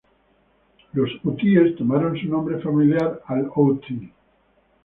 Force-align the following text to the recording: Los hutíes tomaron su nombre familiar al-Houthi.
Los 0.93 1.11
hutíes 1.23 1.75
tomaron 1.75 2.17
su 2.19 2.27
nombre 2.27 2.59
familiar 2.59 3.21
al-Houthi. 3.27 4.11